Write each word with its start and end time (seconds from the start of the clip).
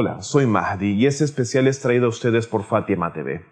Hola, 0.00 0.22
soy 0.22 0.46
Mahdi 0.46 0.92
y 0.92 1.06
este 1.06 1.24
especial 1.24 1.66
es 1.66 1.80
traído 1.80 2.06
a 2.06 2.10
ustedes 2.10 2.46
por 2.46 2.62
Fatima 2.62 3.12
TV. 3.12 3.44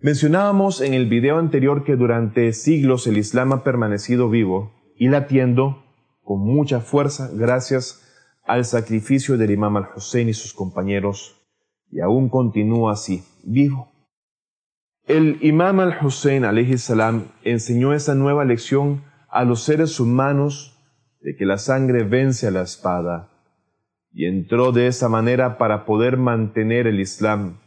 Mencionábamos 0.00 0.80
en 0.80 0.94
el 0.94 1.06
video 1.06 1.38
anterior 1.38 1.84
que 1.84 1.94
durante 1.94 2.52
siglos 2.54 3.06
el 3.06 3.18
Islam 3.18 3.52
ha 3.52 3.62
permanecido 3.62 4.28
vivo 4.28 4.72
y 4.96 5.06
latiendo 5.06 5.84
con 6.24 6.40
mucha 6.40 6.80
fuerza 6.80 7.30
gracias 7.32 8.02
al 8.44 8.64
sacrificio 8.64 9.38
del 9.38 9.52
Imam 9.52 9.76
al-Hussein 9.76 10.28
y 10.28 10.34
sus 10.34 10.54
compañeros 10.54 11.40
y 11.88 12.00
aún 12.00 12.30
continúa 12.30 12.94
así, 12.94 13.22
vivo. 13.44 13.92
El 15.06 15.38
Imam 15.40 15.78
al-Hussein 15.78 16.42
salam 16.78 17.26
enseñó 17.44 17.92
esa 17.92 18.16
nueva 18.16 18.44
lección 18.44 19.11
a 19.32 19.44
los 19.44 19.62
seres 19.62 19.98
humanos 19.98 20.78
de 21.22 21.34
que 21.34 21.46
la 21.46 21.56
sangre 21.56 22.04
vence 22.04 22.46
a 22.46 22.50
la 22.50 22.62
espada 22.62 23.30
y 24.12 24.26
entró 24.26 24.72
de 24.72 24.88
esa 24.88 25.08
manera 25.08 25.56
para 25.56 25.86
poder 25.86 26.18
mantener 26.18 26.86
el 26.86 27.00
Islam. 27.00 27.58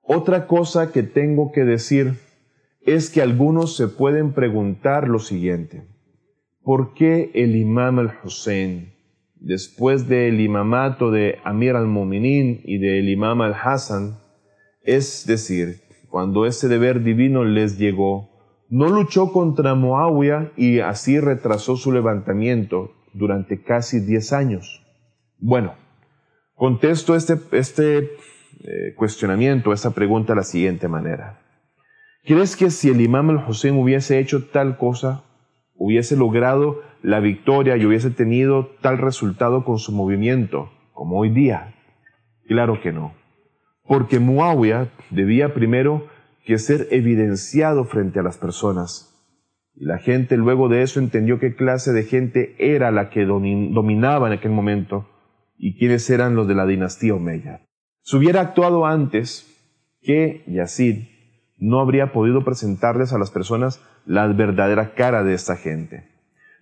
Otra 0.00 0.46
cosa 0.46 0.92
que 0.92 1.02
tengo 1.02 1.50
que 1.50 1.64
decir 1.64 2.14
es 2.80 3.10
que 3.10 3.20
algunos 3.20 3.76
se 3.76 3.88
pueden 3.88 4.32
preguntar 4.32 5.08
lo 5.08 5.18
siguiente. 5.18 5.88
¿Por 6.62 6.94
qué 6.94 7.32
el 7.34 7.56
imam 7.56 7.98
al-Hussein, 7.98 8.94
después 9.34 10.08
del 10.08 10.40
imamato 10.40 11.10
de 11.10 11.38
Amir 11.42 11.74
al-Mu'minin 11.74 12.60
y 12.64 12.78
del 12.78 13.08
imam 13.08 13.40
al-Hassan, 13.40 14.18
es 14.82 15.26
decir, 15.26 15.80
cuando 16.08 16.46
ese 16.46 16.68
deber 16.68 17.02
divino 17.02 17.44
les 17.44 17.76
llegó, 17.76 18.37
no 18.68 18.88
luchó 18.88 19.32
contra 19.32 19.74
Muawiyah 19.74 20.52
y 20.56 20.80
así 20.80 21.20
retrasó 21.20 21.76
su 21.76 21.92
levantamiento 21.92 22.92
durante 23.12 23.62
casi 23.62 24.00
10 24.00 24.32
años. 24.32 24.84
Bueno, 25.38 25.74
contesto 26.54 27.14
este, 27.14 27.38
este 27.52 27.98
eh, 27.98 28.94
cuestionamiento, 28.96 29.72
esta 29.72 29.90
pregunta 29.90 30.32
de 30.32 30.36
la 30.36 30.44
siguiente 30.44 30.88
manera. 30.88 31.40
¿Crees 32.24 32.56
que 32.56 32.70
si 32.70 32.90
el 32.90 33.00
imam 33.00 33.30
al-Hussein 33.30 33.76
hubiese 33.76 34.18
hecho 34.18 34.48
tal 34.48 34.76
cosa, 34.76 35.24
hubiese 35.74 36.16
logrado 36.16 36.82
la 37.02 37.20
victoria 37.20 37.76
y 37.76 37.86
hubiese 37.86 38.10
tenido 38.10 38.70
tal 38.82 38.98
resultado 38.98 39.64
con 39.64 39.78
su 39.78 39.92
movimiento 39.92 40.70
como 40.92 41.18
hoy 41.18 41.30
día? 41.30 41.74
Claro 42.46 42.80
que 42.82 42.92
no. 42.92 43.14
Porque 43.84 44.18
Muawiyah 44.18 44.88
debía 45.10 45.54
primero 45.54 46.08
que 46.48 46.56
ser 46.56 46.88
evidenciado 46.92 47.84
frente 47.84 48.20
a 48.20 48.22
las 48.22 48.38
personas. 48.38 49.14
Y 49.74 49.84
la 49.84 49.98
gente 49.98 50.38
luego 50.38 50.70
de 50.70 50.80
eso 50.80 50.98
entendió 50.98 51.38
qué 51.38 51.54
clase 51.54 51.92
de 51.92 52.04
gente 52.04 52.56
era 52.58 52.90
la 52.90 53.10
que 53.10 53.26
dominaba 53.26 54.28
en 54.28 54.32
aquel 54.32 54.52
momento 54.52 55.06
y 55.58 55.76
quiénes 55.76 56.08
eran 56.08 56.36
los 56.36 56.48
de 56.48 56.54
la 56.54 56.64
dinastía 56.64 57.14
Omeya. 57.14 57.66
Si 58.00 58.16
hubiera 58.16 58.40
actuado 58.40 58.86
antes 58.86 59.46
que 60.00 60.42
Yazid, 60.46 61.08
no 61.58 61.80
habría 61.80 62.12
podido 62.12 62.42
presentarles 62.46 63.12
a 63.12 63.18
las 63.18 63.30
personas 63.30 63.84
la 64.06 64.26
verdadera 64.28 64.94
cara 64.94 65.24
de 65.24 65.34
esta 65.34 65.54
gente. 65.54 66.08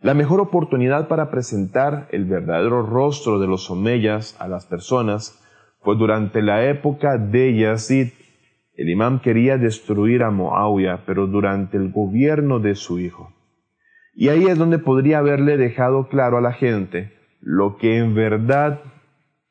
La 0.00 0.14
mejor 0.14 0.40
oportunidad 0.40 1.06
para 1.06 1.30
presentar 1.30 2.08
el 2.10 2.24
verdadero 2.24 2.82
rostro 2.84 3.38
de 3.38 3.46
los 3.46 3.70
Omeyas 3.70 4.34
a 4.40 4.48
las 4.48 4.66
personas 4.66 5.40
fue 5.78 5.96
durante 5.96 6.42
la 6.42 6.68
época 6.68 7.18
de 7.18 7.56
Yazid, 7.56 8.08
el 8.76 8.90
imam 8.90 9.20
quería 9.20 9.56
destruir 9.56 10.22
a 10.22 10.30
Muawiyah, 10.30 11.04
pero 11.06 11.26
durante 11.26 11.78
el 11.78 11.90
gobierno 11.90 12.60
de 12.60 12.74
su 12.74 12.98
hijo. 12.98 13.32
Y 14.14 14.28
ahí 14.28 14.46
es 14.46 14.58
donde 14.58 14.78
podría 14.78 15.18
haberle 15.18 15.56
dejado 15.56 16.08
claro 16.08 16.38
a 16.38 16.40
la 16.42 16.52
gente 16.52 17.12
lo 17.40 17.76
que 17.78 17.96
en 17.98 18.14
verdad 18.14 18.80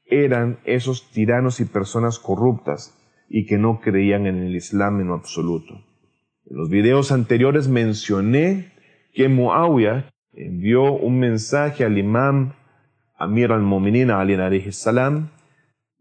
eran 0.06 0.60
esos 0.66 1.12
tiranos 1.12 1.60
y 1.60 1.66
personas 1.66 2.20
corruptas 2.20 2.96
y 3.28 3.46
que 3.48 3.58
no 3.58 3.80
creían 3.80 4.28
en 4.28 4.44
el 4.44 4.56
Islam 4.56 5.02
en 5.02 5.10
absoluto. 5.10 5.74
En 6.46 6.58
los 6.58 6.70
videos 6.70 7.12
anteriores 7.12 7.68
mencioné 7.68 8.74
que 9.14 9.28
Muawiyah 9.28 10.10
envió 10.34 10.94
un 10.94 11.20
mensaje 11.20 11.84
al 11.84 11.98
imam 11.98 12.54
Amir 13.18 13.52
al-Mu'minin 13.52 14.12
Ali 14.12 14.72
salam 14.72 15.30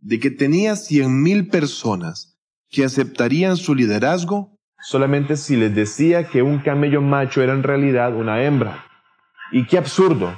de 0.00 0.18
que 0.18 0.30
tenía 0.30 0.74
cien 0.74 1.22
mil 1.22 1.48
personas 1.48 2.33
que 2.74 2.84
aceptarían 2.84 3.56
su 3.56 3.74
liderazgo 3.74 4.50
solamente 4.82 5.36
si 5.36 5.56
les 5.56 5.74
decía 5.74 6.24
que 6.24 6.42
un 6.42 6.58
camello 6.58 7.00
macho 7.00 7.40
era 7.40 7.54
en 7.54 7.62
realidad 7.62 8.14
una 8.14 8.42
hembra. 8.42 8.84
Y 9.52 9.66
qué 9.66 9.78
absurdo. 9.78 10.34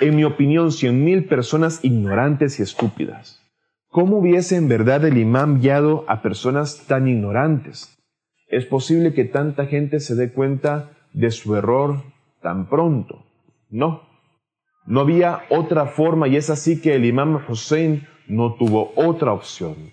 En 0.00 0.16
mi 0.16 0.24
opinión, 0.24 0.72
cien 0.72 1.04
mil 1.04 1.26
personas 1.26 1.84
ignorantes 1.84 2.58
y 2.58 2.62
estúpidas. 2.62 3.42
¿Cómo 3.88 4.18
hubiese 4.18 4.56
en 4.56 4.68
verdad 4.68 5.04
el 5.04 5.18
imán 5.18 5.60
guiado 5.60 6.04
a 6.08 6.22
personas 6.22 6.86
tan 6.86 7.08
ignorantes? 7.08 7.98
Es 8.46 8.64
posible 8.64 9.12
que 9.12 9.24
tanta 9.24 9.66
gente 9.66 10.00
se 10.00 10.14
dé 10.14 10.32
cuenta 10.32 10.90
de 11.12 11.30
su 11.30 11.54
error 11.56 12.02
tan 12.40 12.68
pronto. 12.68 13.26
No. 13.68 14.02
No 14.86 15.00
había 15.00 15.42
otra 15.50 15.86
forma 15.86 16.28
y 16.28 16.36
es 16.36 16.48
así 16.48 16.80
que 16.80 16.94
el 16.94 17.04
imán 17.04 17.38
Hussein 17.46 18.06
no 18.26 18.54
tuvo 18.54 18.92
otra 18.96 19.32
opción. 19.32 19.92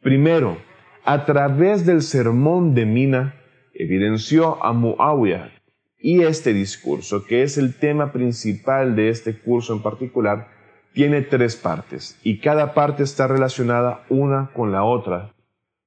Primero, 0.00 0.58
a 1.04 1.24
través 1.24 1.84
del 1.84 2.02
sermón 2.02 2.74
de 2.74 2.86
Mina, 2.86 3.34
evidenció 3.74 4.62
a 4.64 4.72
Muawiyah 4.72 5.50
y 5.98 6.22
este 6.22 6.52
discurso, 6.52 7.24
que 7.24 7.42
es 7.42 7.58
el 7.58 7.74
tema 7.74 8.12
principal 8.12 8.94
de 8.96 9.08
este 9.08 9.38
curso 9.38 9.72
en 9.72 9.82
particular, 9.82 10.48
tiene 10.92 11.22
tres 11.22 11.56
partes 11.56 12.18
y 12.22 12.38
cada 12.38 12.74
parte 12.74 13.02
está 13.02 13.26
relacionada 13.26 14.04
una 14.08 14.50
con 14.52 14.72
la 14.72 14.84
otra 14.84 15.32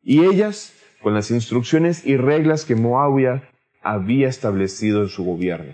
y 0.02 0.26
ellas 0.26 0.74
con 1.02 1.14
las 1.14 1.32
instrucciones 1.32 2.06
y 2.06 2.18
reglas 2.18 2.66
que 2.66 2.76
Muawiyah 2.76 3.44
había 3.84 4.28
establecido 4.28 5.04
en 5.04 5.10
su 5.10 5.24
gobierno. 5.24 5.74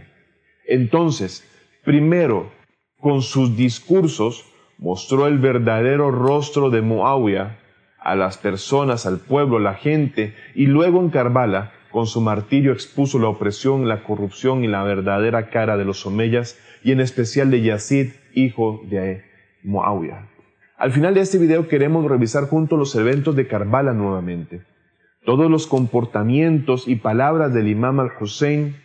Entonces, 0.68 1.44
primero, 1.86 2.52
con 3.00 3.22
sus 3.22 3.56
discursos, 3.56 4.46
mostró 4.78 5.28
el 5.28 5.40
verdadero 5.40 6.12
rostro 6.12 6.70
de 6.70 6.82
Muawiyah 6.82 7.61
a 8.02 8.16
las 8.16 8.38
personas, 8.38 9.06
al 9.06 9.20
pueblo, 9.20 9.60
la 9.60 9.76
gente, 9.76 10.36
y 10.56 10.66
luego 10.66 11.00
en 11.00 11.10
Karbala, 11.10 11.72
con 11.92 12.08
su 12.08 12.20
martirio 12.20 12.74
expuso 12.74 13.20
la 13.20 13.28
opresión, 13.28 13.88
la 13.88 14.04
corrupción 14.04 14.64
y 14.64 14.68
la 14.68 14.84
verdadera 14.84 15.50
cara 15.50 15.78
de 15.78 15.86
los 15.86 16.06
Omeyas, 16.06 16.58
y 16.84 16.92
en 16.92 17.00
especial 17.00 17.52
de 17.52 17.62
Yazid, 17.62 18.12
hijo 18.34 18.82
de 18.90 19.24
Muawiyah. 19.64 20.28
Al 20.78 20.92
final 20.92 21.14
de 21.14 21.22
este 21.22 21.38
video 21.38 21.68
queremos 21.68 22.04
revisar 22.10 22.46
juntos 22.46 22.80
los 22.80 22.96
eventos 22.96 23.36
de 23.36 23.48
Karbala 23.48 23.94
nuevamente. 23.94 24.64
Todos 25.24 25.52
los 25.52 25.68
comportamientos 25.68 26.88
y 26.88 26.96
palabras 26.96 27.54
del 27.54 27.68
imam 27.68 28.00
al-Hussein 28.00 28.76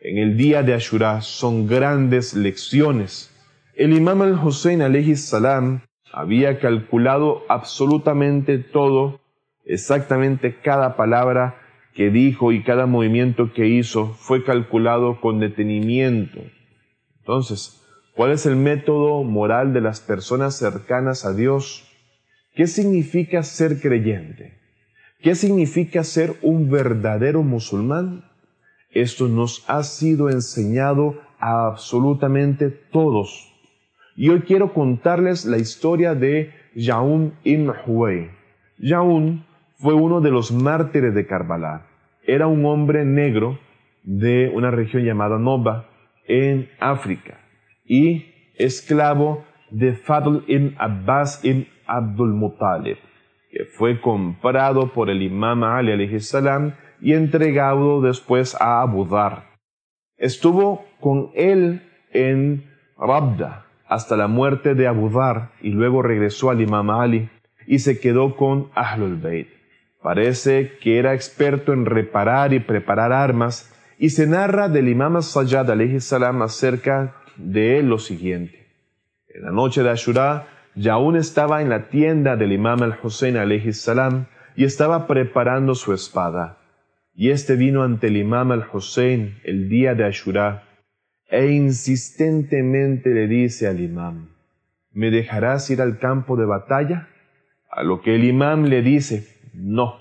en 0.00 0.18
el 0.18 0.38
día 0.38 0.62
de 0.62 0.72
Ashura 0.72 1.20
son 1.20 1.66
grandes 1.66 2.32
lecciones. 2.32 3.30
El 3.74 3.92
imam 3.92 4.22
al-Hussein 4.22 4.80
alayhi 4.80 5.14
salam 5.16 5.82
había 6.12 6.60
calculado 6.60 7.42
absolutamente 7.48 8.58
todo, 8.58 9.20
exactamente 9.64 10.60
cada 10.60 10.96
palabra 10.96 11.58
que 11.94 12.10
dijo 12.10 12.52
y 12.52 12.62
cada 12.62 12.86
movimiento 12.86 13.52
que 13.52 13.66
hizo 13.66 14.14
fue 14.14 14.44
calculado 14.44 15.20
con 15.20 15.40
detenimiento. 15.40 16.40
Entonces, 17.20 17.82
¿cuál 18.14 18.32
es 18.32 18.46
el 18.46 18.56
método 18.56 19.22
moral 19.24 19.72
de 19.72 19.80
las 19.80 20.00
personas 20.00 20.56
cercanas 20.56 21.24
a 21.24 21.32
Dios? 21.34 21.88
¿Qué 22.54 22.66
significa 22.66 23.42
ser 23.42 23.80
creyente? 23.80 24.58
¿Qué 25.20 25.34
significa 25.34 26.04
ser 26.04 26.34
un 26.42 26.70
verdadero 26.70 27.42
musulmán? 27.42 28.24
Esto 28.90 29.28
nos 29.28 29.64
ha 29.68 29.82
sido 29.84 30.28
enseñado 30.28 31.20
a 31.38 31.66
absolutamente 31.68 32.70
todos 32.70 33.51
y 34.22 34.28
hoy 34.28 34.42
quiero 34.42 34.72
contarles 34.72 35.46
la 35.46 35.58
historia 35.58 36.14
de 36.14 36.52
Jaun 36.76 37.34
ibn 37.42 37.72
Huway. 37.84 38.30
Jaun 38.78 39.44
fue 39.78 39.94
uno 39.94 40.20
de 40.20 40.30
los 40.30 40.52
mártires 40.52 41.12
de 41.12 41.26
Karbala. 41.26 41.88
Era 42.24 42.46
un 42.46 42.64
hombre 42.64 43.04
negro 43.04 43.58
de 44.04 44.48
una 44.54 44.70
región 44.70 45.02
llamada 45.02 45.40
Noba 45.40 45.88
en 46.28 46.70
África 46.78 47.40
y 47.84 48.26
esclavo 48.58 49.44
de 49.72 49.94
Fadl 49.94 50.44
ibn 50.46 50.76
Abbas 50.78 51.44
ibn 51.44 51.66
Abdul 51.88 52.32
Muttalib, 52.32 52.98
que 53.50 53.64
fue 53.64 54.00
comprado 54.00 54.92
por 54.92 55.10
el 55.10 55.20
imam 55.20 55.64
Ali 55.64 56.20
salam 56.20 56.74
y 57.00 57.14
entregado 57.14 58.00
después 58.00 58.54
a 58.60 58.82
Abu 58.82 59.04
Dhar. 59.04 59.46
Estuvo 60.16 60.84
con 61.00 61.30
él 61.34 61.82
en 62.12 62.70
Rabda, 62.96 63.66
hasta 63.92 64.16
la 64.16 64.26
muerte 64.26 64.74
de 64.74 64.86
Abu 64.86 65.10
Dhar 65.10 65.50
y 65.60 65.70
luego 65.70 66.00
regresó 66.02 66.48
al 66.48 66.62
Imam 66.62 66.88
Ali 66.88 67.28
y 67.66 67.80
se 67.80 68.00
quedó 68.00 68.36
con 68.36 68.70
Ahlul 68.74 69.16
Bayt. 69.16 69.48
Parece 70.02 70.78
que 70.80 70.98
era 70.98 71.14
experto 71.14 71.72
en 71.72 71.84
reparar 71.84 72.52
y 72.52 72.60
preparar 72.60 73.12
armas 73.12 73.68
Y 73.98 74.10
se 74.10 74.26
narra 74.26 74.68
del 74.68 74.88
imam 74.88 75.14
al-Sayyad 75.14 75.68
salam 76.00 76.42
acerca 76.42 77.14
de 77.36 77.78
él 77.78 77.88
lo 77.88 77.98
siguiente. 77.98 78.66
En 79.28 79.42
la 79.42 79.52
noche 79.52 79.84
de 79.84 79.90
Ashura, 79.90 80.48
Yaún 80.74 81.14
estaba 81.14 81.62
en 81.62 81.68
la 81.68 81.88
tienda 81.88 82.34
del 82.36 82.52
imam 82.52 82.82
al-Hussein 82.82 83.36
salam 83.72 84.26
y 84.56 84.64
estaba 84.64 85.06
preparando 85.06 85.76
su 85.76 85.92
espada. 85.92 86.58
Y 87.14 87.30
este 87.30 87.54
vino 87.54 87.84
ante 87.84 88.08
el 88.08 88.16
imam 88.16 88.50
al-Hussein 88.50 89.38
el 89.44 89.68
día 89.68 89.94
de 89.94 90.04
Ashura 90.04 90.64
e 91.32 91.50
insistentemente 91.50 93.08
le 93.14 93.26
dice 93.26 93.66
al 93.66 93.80
imam, 93.80 94.28
¿me 94.92 95.10
dejarás 95.10 95.70
ir 95.70 95.80
al 95.80 95.98
campo 95.98 96.36
de 96.36 96.44
batalla? 96.44 97.08
A 97.70 97.82
lo 97.82 98.02
que 98.02 98.16
el 98.16 98.24
imam 98.24 98.64
le 98.64 98.82
dice, 98.82 99.26
no. 99.54 99.96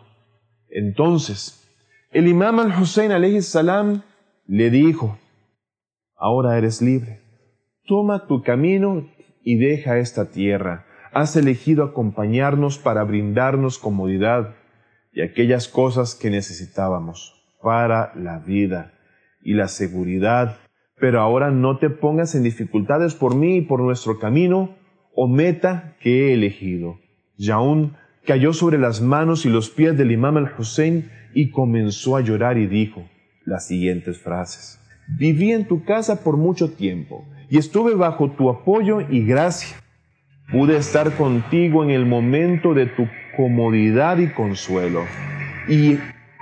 Entonces, 0.70 1.66
el 2.12 2.28
imam 2.28 2.60
al-Hussein 2.60 3.42
salam 3.42 4.02
le 4.46 4.70
dijo, 4.70 5.18
ahora 6.18 6.58
eres 6.58 6.82
libre, 6.82 7.22
toma 7.86 8.28
tu 8.28 8.44
camino 8.44 9.10
y 9.42 9.56
deja 9.56 10.00
esta 10.00 10.32
tierra. 10.32 10.86
Has 11.14 11.38
elegido 11.38 11.86
acompañarnos 11.86 12.78
para 12.78 13.06
brindarnos 13.06 13.78
comodidad 13.78 14.56
y 15.14 15.22
aquellas 15.22 15.70
cosas 15.70 16.14
que 16.14 16.30
necesitábamos 16.30 17.42
para 17.62 18.14
la 18.16 18.40
vida 18.40 18.92
y 19.42 19.54
la 19.54 19.70
seguridad. 19.70 20.58
Pero 21.02 21.20
ahora 21.20 21.50
no 21.50 21.80
te 21.80 21.90
pongas 21.90 22.36
en 22.36 22.44
dificultades 22.44 23.16
por 23.16 23.36
mí 23.36 23.58
y 23.58 23.62
por 23.62 23.82
nuestro 23.82 24.20
camino 24.20 24.76
o 25.16 25.28
meta 25.28 25.98
que 26.00 26.30
he 26.30 26.34
elegido. 26.34 27.00
Yaún 27.38 27.98
cayó 28.26 28.54
sobre 28.54 28.78
las 28.78 29.02
manos 29.02 29.46
y 29.48 29.50
los 29.50 29.72
pies 29.72 29.98
del 29.98 30.12
imam 30.12 30.38
al-Hussein 30.38 31.10
y 31.34 31.50
comenzó 31.50 32.16
a 32.16 32.22
llorar 32.22 32.60
y 32.60 32.68
dijo 32.68 33.04
las 33.46 33.68
siguientes 33.68 34.20
frases. 34.20 34.80
Viví 35.18 35.52
en 35.52 35.68
tu 35.68 35.84
casa 35.84 36.24
por 36.24 36.38
mucho 36.38 36.72
tiempo 36.72 37.26
y 37.50 37.58
estuve 37.58 37.96
bajo 37.96 38.30
tu 38.32 38.52
apoyo 38.52 39.02
y 39.02 39.26
gracia. 39.26 39.78
Pude 40.52 40.78
estar 40.78 41.16
contigo 41.18 41.84
en 41.84 41.90
el 41.90 42.06
momento 42.06 42.76
de 42.76 42.86
tu 42.86 43.08
comodidad 43.36 44.20
y 44.20 44.28
consuelo. 44.28 45.02
Y 45.68 45.98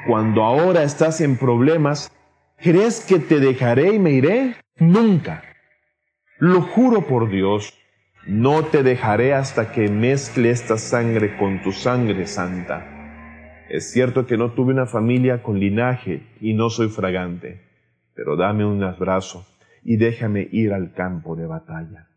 cuando 0.05 0.43
ahora 0.43 0.83
estás 0.83 1.21
en 1.21 1.37
problemas, 1.37 2.11
¿crees 2.61 3.05
que 3.05 3.19
te 3.19 3.39
dejaré 3.39 3.93
y 3.95 3.99
me 3.99 4.11
iré? 4.11 4.55
Nunca. 4.77 5.43
Lo 6.37 6.61
juro 6.61 7.07
por 7.07 7.29
Dios, 7.29 7.73
no 8.27 8.63
te 8.65 8.83
dejaré 8.83 9.33
hasta 9.33 9.71
que 9.71 9.89
mezcle 9.89 10.49
esta 10.49 10.77
sangre 10.77 11.37
con 11.37 11.61
tu 11.61 11.71
sangre 11.71 12.27
santa. 12.27 12.85
Es 13.69 13.91
cierto 13.91 14.25
que 14.25 14.37
no 14.37 14.51
tuve 14.51 14.73
una 14.73 14.85
familia 14.85 15.43
con 15.43 15.59
linaje 15.59 16.23
y 16.41 16.53
no 16.53 16.69
soy 16.69 16.89
fragante, 16.89 17.61
pero 18.15 18.35
dame 18.35 18.65
un 18.65 18.83
abrazo 18.83 19.45
y 19.83 19.97
déjame 19.97 20.47
ir 20.51 20.73
al 20.73 20.93
campo 20.93 21.35
de 21.35 21.45
batalla. 21.45 22.07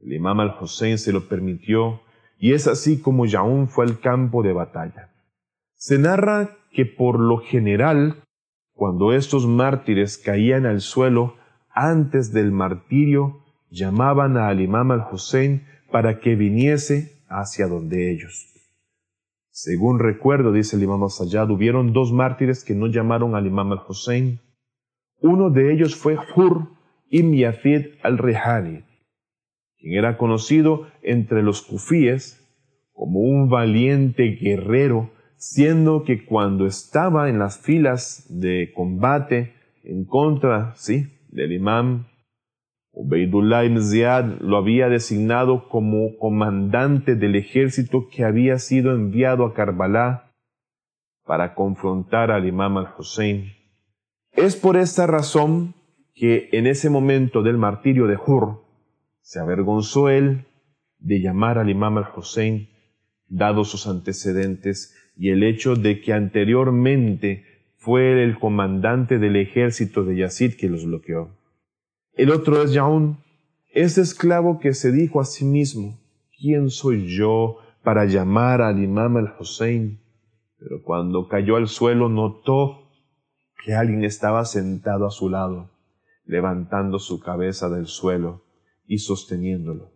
El 0.00 0.12
imam 0.12 0.40
al-Hussein 0.40 0.98
se 0.98 1.12
lo 1.12 1.28
permitió 1.28 2.02
y 2.38 2.52
es 2.52 2.66
así 2.66 3.00
como 3.00 3.26
Yaún 3.26 3.68
fue 3.68 3.84
al 3.84 4.00
campo 4.00 4.42
de 4.42 4.52
batalla. 4.52 5.10
Se 5.74 5.98
narra 5.98 6.50
que 6.72 6.86
por 6.86 7.18
lo 7.18 7.38
general, 7.38 8.22
cuando 8.78 9.12
estos 9.12 9.44
mártires 9.48 10.18
caían 10.18 10.64
al 10.64 10.80
suelo 10.80 11.34
antes 11.74 12.32
del 12.32 12.52
martirio, 12.52 13.40
llamaban 13.70 14.36
al 14.36 14.60
imam 14.60 14.92
al-Hussein 14.92 15.66
para 15.90 16.20
que 16.20 16.36
viniese 16.36 17.24
hacia 17.28 17.66
donde 17.66 18.12
ellos. 18.12 18.54
Según 19.50 19.98
recuerdo, 19.98 20.52
dice 20.52 20.76
el 20.76 20.84
imam 20.84 21.02
al-Sayyad, 21.02 21.50
hubieron 21.50 21.92
dos 21.92 22.12
mártires 22.12 22.64
que 22.64 22.76
no 22.76 22.86
llamaron 22.86 23.34
al 23.34 23.48
imam 23.48 23.72
al-Hussein. 23.72 24.38
Uno 25.20 25.50
de 25.50 25.72
ellos 25.72 25.96
fue 25.96 26.16
Hur 26.36 26.68
ibn 27.10 27.34
Yazid 27.34 27.96
al-Rehani, 28.04 28.84
quien 29.76 29.98
era 29.98 30.16
conocido 30.16 30.86
entre 31.02 31.42
los 31.42 31.62
kufíes 31.62 32.48
como 32.92 33.18
un 33.18 33.48
valiente 33.48 34.38
guerrero, 34.40 35.10
siendo 35.38 36.02
que 36.02 36.24
cuando 36.24 36.66
estaba 36.66 37.28
en 37.28 37.38
las 37.38 37.58
filas 37.58 38.26
de 38.28 38.72
combate 38.74 39.54
en 39.84 40.04
contra 40.04 40.74
¿sí? 40.74 41.06
del 41.30 41.52
imam 41.52 42.06
Ubaidullah 42.90 43.64
ibn 43.64 43.80
Ziyad 43.80 44.40
lo 44.40 44.56
había 44.56 44.88
designado 44.88 45.68
como 45.68 46.18
comandante 46.18 47.14
del 47.14 47.36
ejército 47.36 48.08
que 48.08 48.24
había 48.24 48.58
sido 48.58 48.92
enviado 48.92 49.46
a 49.46 49.54
Karbala 49.54 50.32
para 51.24 51.54
confrontar 51.54 52.32
al 52.32 52.48
imam 52.48 52.76
al-Hussein. 52.78 53.52
Es 54.32 54.56
por 54.56 54.76
esta 54.76 55.06
razón 55.06 55.74
que 56.14 56.48
en 56.50 56.66
ese 56.66 56.90
momento 56.90 57.44
del 57.44 57.56
martirio 57.56 58.08
de 58.08 58.16
Hur 58.16 58.64
se 59.20 59.38
avergonzó 59.38 60.08
él 60.08 60.46
de 60.98 61.20
llamar 61.20 61.58
al 61.58 61.70
imam 61.70 61.98
al-Hussein, 61.98 62.68
dados 63.28 63.68
sus 63.70 63.86
antecedentes 63.86 64.97
y 65.18 65.30
el 65.30 65.42
hecho 65.42 65.74
de 65.74 66.00
que 66.00 66.12
anteriormente 66.12 67.44
fue 67.76 68.22
el 68.22 68.38
comandante 68.38 69.18
del 69.18 69.34
ejército 69.36 70.04
de 70.04 70.16
Yazid 70.16 70.54
que 70.54 70.68
los 70.68 70.86
bloqueó. 70.86 71.36
El 72.12 72.30
otro 72.30 72.62
es 72.62 72.72
Yaún, 72.72 73.18
ese 73.72 74.00
esclavo 74.00 74.60
que 74.60 74.72
se 74.72 74.92
dijo 74.92 75.20
a 75.20 75.24
sí 75.24 75.44
mismo, 75.44 75.98
¿quién 76.38 76.70
soy 76.70 77.08
yo 77.08 77.58
para 77.82 78.04
llamar 78.04 78.62
al 78.62 78.82
imam 78.82 79.16
al-Hussein? 79.16 80.00
Pero 80.58 80.82
cuando 80.82 81.28
cayó 81.28 81.56
al 81.56 81.66
suelo 81.66 82.08
notó 82.08 82.88
que 83.64 83.74
alguien 83.74 84.04
estaba 84.04 84.44
sentado 84.44 85.06
a 85.06 85.10
su 85.10 85.28
lado, 85.28 85.70
levantando 86.24 87.00
su 87.00 87.18
cabeza 87.20 87.68
del 87.68 87.86
suelo 87.86 88.44
y 88.86 88.98
sosteniéndolo. 88.98 89.90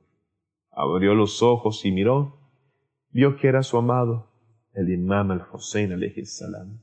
Abrió 0.72 1.14
los 1.14 1.42
ojos 1.42 1.84
y 1.84 1.92
miró, 1.92 2.38
vio 3.10 3.36
que 3.36 3.48
era 3.48 3.62
su 3.62 3.76
amado, 3.76 4.31
el 4.74 4.90
imam 4.90 5.30
al-Hussein 5.30 5.90
salam. 6.24 6.80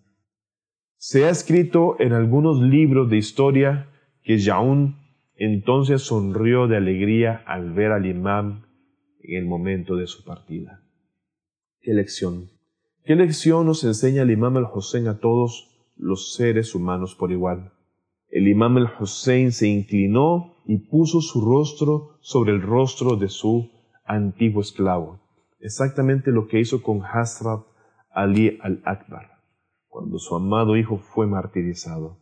Se 0.98 1.26
ha 1.26 1.30
escrito 1.30 1.96
en 2.00 2.14
algunos 2.14 2.62
libros 2.62 3.10
de 3.10 3.18
historia 3.18 3.90
que 4.24 4.38
Yaún 4.38 4.98
entonces 5.36 6.02
sonrió 6.02 6.68
de 6.68 6.78
alegría 6.78 7.44
al 7.48 7.72
ver 7.72 7.92
al 7.92 8.06
imam 8.06 8.66
en 9.22 9.38
el 9.38 9.46
momento 9.46 9.96
de 9.96 10.08
su 10.08 10.24
partida. 10.26 10.84
¿Qué 11.82 11.94
lección? 11.94 12.50
¿Qué 13.06 13.16
lección 13.16 13.66
nos 13.66 13.84
enseña 13.86 14.24
el 14.24 14.32
imam 14.32 14.58
al-Hussein 14.58 15.08
a 15.08 15.20
todos 15.20 15.70
los 15.96 16.34
seres 16.36 16.76
humanos 16.76 17.16
por 17.16 17.32
igual? 17.32 17.72
El 18.30 18.48
imam 18.48 18.78
al-Hussein 18.78 19.52
se 19.54 19.68
inclinó 19.68 20.58
y 20.66 20.78
puso 20.78 21.22
su 21.22 21.42
rostro 21.42 22.18
sobre 22.20 22.52
el 22.52 22.62
rostro 22.62 23.16
de 23.16 23.30
su 23.30 23.72
antiguo 24.06 24.62
esclavo. 24.62 25.22
Exactamente 25.60 26.32
lo 26.32 26.48
que 26.48 26.60
hizo 26.60 26.84
con 26.84 27.02
Hasrat 27.04 27.69
Ali 28.22 28.60
al-Akbar, 28.62 29.40
cuando 29.88 30.20
su 30.20 30.36
amado 30.36 30.76
hijo 30.76 30.98
fue 30.98 31.28
martirizado. 31.28 32.18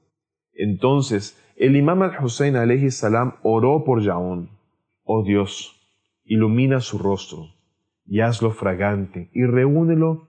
Entonces, 0.54 1.42
el 1.56 1.76
imam 1.76 2.04
al-Hussein 2.04 2.56
alayhi 2.56 2.92
salam 2.92 3.34
oró 3.42 3.84
por 3.84 4.02
Yaón. 4.02 4.50
Oh 5.04 5.24
Dios, 5.24 5.76
ilumina 6.24 6.82
su 6.82 6.98
rostro 6.98 7.48
y 8.06 8.22
hazlo 8.22 8.52
fragante 8.52 9.30
y 9.34 9.44
reúnelo 9.46 10.28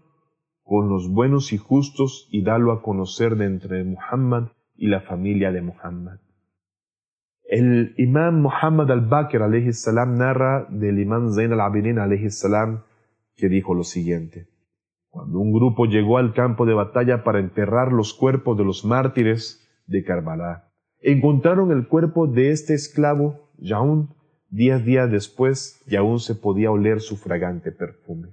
con 0.63 0.89
los 0.89 1.11
buenos 1.11 1.53
y 1.53 1.59
justos 1.59 2.29
y 2.31 2.43
dalo 2.43 2.73
a 2.73 2.83
conocer 2.83 3.37
de 3.37 3.47
entre 3.47 3.85
Muhammad 3.85 4.49
y 4.77 4.89
la 4.89 5.01
familia 5.01 5.53
de 5.53 5.63
Muhammad. 5.63 6.19
El 7.45 7.95
imam 7.97 8.41
Muhammad 8.43 8.91
al-Bakr 8.91 9.73
salam 9.73 10.17
narra 10.17 10.67
del 10.71 10.99
imam 10.99 11.33
Zain 11.33 11.53
al-Abidin 11.53 12.31
salam 12.31 12.85
que 13.37 13.49
dijo 13.49 13.75
lo 13.75 13.85
siguiente. 13.85 14.49
Cuando 15.19 15.41
un 15.41 15.53
grupo 15.53 15.87
llegó 15.87 16.19
al 16.19 16.33
campo 16.33 16.65
de 16.65 16.75
batalla 16.75 17.25
para 17.25 17.41
enterrar 17.41 17.91
los 17.91 18.15
cuerpos 18.15 18.57
de 18.57 18.63
los 18.63 18.85
mártires 18.85 19.69
de 19.89 20.05
Karbala, 20.05 20.71
encontraron 21.01 21.73
el 21.73 21.89
cuerpo 21.89 22.29
de 22.29 22.53
este 22.53 22.75
esclavo 22.75 23.51
Yaún 23.59 24.15
diez 24.49 24.85
días 24.85 25.11
después 25.11 25.83
y 25.89 25.97
aún 25.97 26.21
se 26.21 26.37
podía 26.37 26.71
oler 26.71 27.01
su 27.01 27.17
fragante 27.17 27.73
perfume. 27.73 28.29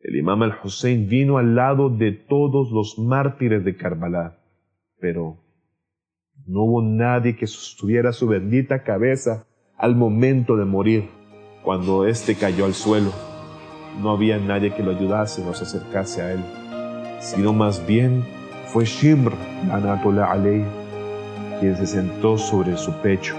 El 0.00 0.16
imam 0.16 0.42
al-Hussein 0.42 1.08
vino 1.08 1.38
al 1.38 1.54
lado 1.54 1.88
de 1.88 2.10
todos 2.10 2.72
los 2.72 2.98
mártires 2.98 3.64
de 3.64 3.76
Karbala, 3.76 4.40
pero 4.98 5.36
no 6.48 6.64
hubo 6.64 6.82
nadie 6.82 7.36
que 7.36 7.46
sostuviera 7.46 8.10
su 8.12 8.26
bendita 8.26 8.82
cabeza 8.82 9.46
al 9.78 9.94
momento 9.94 10.56
de 10.56 10.64
morir, 10.64 11.10
cuando 11.62 12.08
éste 12.08 12.34
cayó 12.34 12.64
al 12.64 12.74
suelo. 12.74 13.29
No 13.98 14.10
había 14.10 14.38
nadie 14.38 14.72
que 14.72 14.82
lo 14.82 14.92
ayudase 14.92 15.42
o 15.42 15.52
se 15.54 15.64
acercase 15.64 16.22
a 16.22 16.32
él, 16.32 16.40
sino 17.20 17.52
más 17.52 17.84
bien 17.86 18.24
fue 18.66 18.84
Shimr, 18.84 19.32
Anatola 19.72 20.30
Aley, 20.30 20.64
quien 21.58 21.76
se 21.76 21.86
sentó 21.86 22.38
sobre 22.38 22.76
su 22.76 22.92
pecho 23.02 23.34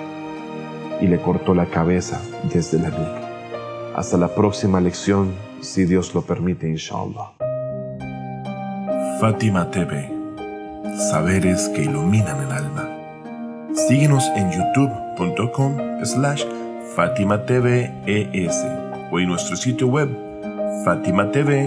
y 1.00 1.08
le 1.08 1.18
cortó 1.20 1.54
la 1.54 1.66
cabeza 1.66 2.22
desde 2.54 2.80
la 2.80 2.90
nuca. 2.90 3.22
Hasta 3.96 4.18
la 4.18 4.28
próxima 4.28 4.80
lección, 4.80 5.32
si 5.62 5.86
Dios 5.86 6.14
lo 6.14 6.22
permite, 6.22 6.68
inshallah. 6.70 7.32
Fátima 9.20 9.70
TV, 9.72 10.12
saberes 11.12 11.70
que 11.70 11.84
iluminan 11.84 12.44
el 12.46 12.52
alma. 12.52 12.90
Síguenos 13.74 14.28
en 14.36 14.52
youtube.com 14.52 15.78
slash 16.04 16.44
Fátima 16.96 17.42
o 19.12 19.20
en 19.20 19.28
nuestro 19.28 19.56
sitio 19.56 19.88
web 19.88 20.31
fatimatv.es. 20.84 21.62